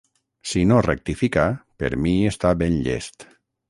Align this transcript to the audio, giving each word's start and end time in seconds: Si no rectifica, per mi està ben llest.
Si 0.51 0.63
no 0.71 0.79
rectifica, 0.85 1.45
per 1.83 1.95
mi 2.07 2.17
està 2.35 2.59
ben 2.65 2.83
llest. 2.89 3.33